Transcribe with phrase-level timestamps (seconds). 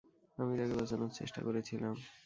[0.37, 1.95] আমি তাকে বাঁচানোর চেষ্টা করেছিলাম।